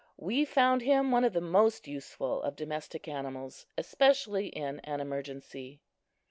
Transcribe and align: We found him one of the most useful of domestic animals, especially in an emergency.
We 0.17 0.45
found 0.45 0.81
him 0.81 1.11
one 1.11 1.23
of 1.23 1.33
the 1.33 1.41
most 1.41 1.87
useful 1.87 2.41
of 2.41 2.55
domestic 2.55 3.07
animals, 3.07 3.67
especially 3.77 4.47
in 4.47 4.79
an 4.79 4.99
emergency. 4.99 5.79